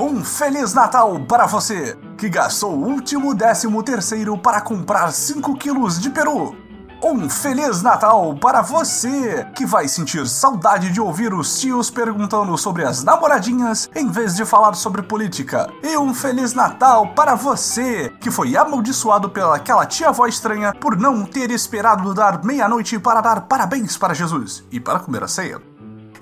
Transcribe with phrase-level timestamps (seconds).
[0.00, 6.00] Um Feliz Natal para você que gastou o último décimo terceiro para comprar 5 quilos
[6.00, 6.56] de peru.
[7.04, 12.82] Um Feliz Natal para você que vai sentir saudade de ouvir os tios perguntando sobre
[12.82, 15.70] as namoradinhas em vez de falar sobre política.
[15.82, 21.50] E um Feliz Natal para você que foi amaldiçoado pelaquela tia-avó estranha por não ter
[21.50, 25.69] esperado dar meia-noite para dar parabéns para Jesus e para comer a ceia.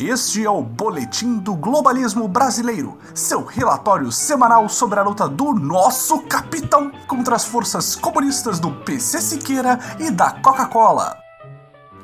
[0.00, 6.20] Este é o Boletim do Globalismo Brasileiro, seu relatório semanal sobre a luta do nosso
[6.20, 11.18] capitão contra as forças comunistas do PC Siqueira e da Coca-Cola.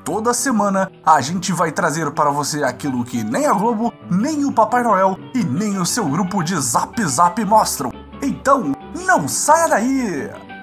[0.04, 4.50] Toda semana a gente vai trazer para você aquilo que nem a Globo, nem o
[4.50, 7.92] Papai Noel e nem o seu grupo de Zap Zap mostram.
[8.20, 8.74] Então,
[9.06, 10.53] não saia daí!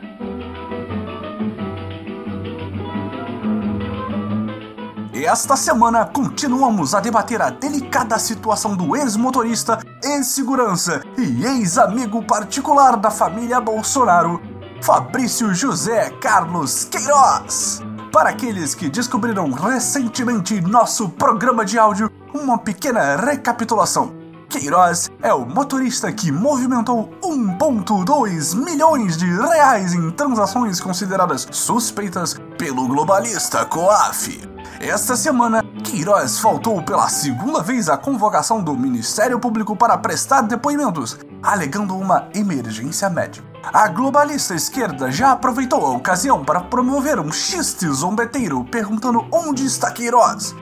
[5.23, 13.11] Esta semana continuamos a debater a delicada situação do ex-motorista, ex-segurança e ex-amigo particular da
[13.11, 14.41] família Bolsonaro,
[14.81, 17.83] Fabrício José Carlos Queiroz.
[18.11, 24.15] Para aqueles que descobriram recentemente nosso programa de áudio, uma pequena recapitulação.
[24.49, 32.87] Queiroz é o motorista que movimentou 1,2 milhões de reais em transações consideradas suspeitas pelo
[32.87, 34.50] globalista COAF.
[34.83, 41.19] Esta semana, Queiroz faltou pela segunda vez à convocação do Ministério Público para prestar depoimentos,
[41.43, 43.45] alegando uma emergência médica.
[43.71, 49.91] A globalista esquerda já aproveitou a ocasião para promover um xiste zombeteiro perguntando onde está
[49.91, 50.55] Queiroz.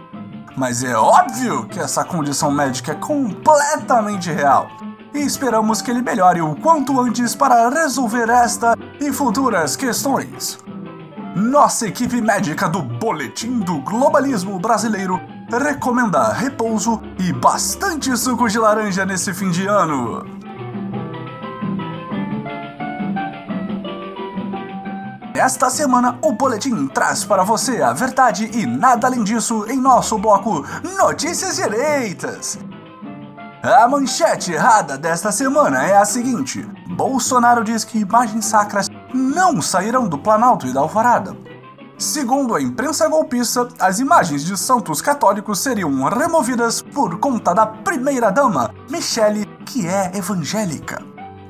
[0.58, 4.68] Mas é óbvio que essa condição médica é completamente real.
[5.14, 10.60] E esperamos que ele melhore o quanto antes para resolver esta e futuras questões.
[11.40, 19.06] Nossa equipe médica do Boletim do Globalismo Brasileiro recomenda repouso e bastante suco de laranja
[19.06, 20.26] nesse fim de ano.
[25.34, 30.18] Esta semana, o boletim traz para você a verdade e nada além disso em nosso
[30.18, 30.66] bloco
[30.98, 32.60] Notícias Direitas.
[33.62, 40.08] A manchete errada desta semana é a seguinte: Bolsonaro diz que imagens sacras não sairão
[40.08, 41.36] do Planalto e da Alvorada.
[41.98, 48.74] Segundo a imprensa golpista, as imagens de santos católicos seriam removidas por conta da primeira-dama,
[48.90, 51.04] Michele, que é evangélica.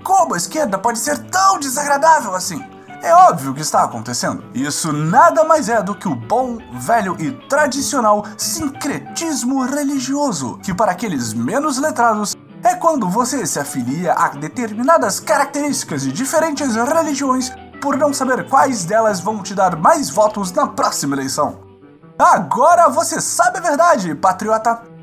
[0.03, 2.59] Como a esquerda pode ser tão desagradável assim?
[3.01, 4.43] É óbvio que está acontecendo.
[4.53, 10.91] Isso nada mais é do que o bom, velho e tradicional sincretismo religioso, que para
[10.91, 17.51] aqueles menos letrados é quando você se afilia a determinadas características de diferentes religiões
[17.81, 21.59] por não saber quais delas vão te dar mais votos na próxima eleição.
[22.17, 24.98] Agora você sabe a verdade, patriota!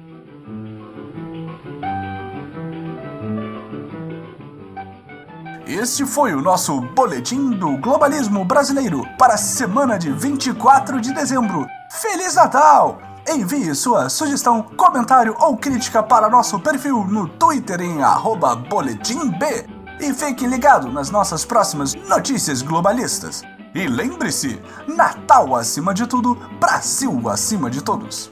[5.66, 11.66] Este foi o nosso Boletim do Globalismo Brasileiro para a semana de 24 de dezembro.
[11.90, 13.00] Feliz Natal!
[13.28, 17.98] Envie sua sugestão, comentário ou crítica para nosso perfil no Twitter em
[18.70, 19.42] boletimb
[19.98, 23.42] e fique ligado nas nossas próximas notícias globalistas.
[23.74, 28.30] E lembre-se, Natal acima de tudo, Brasil acima de todos.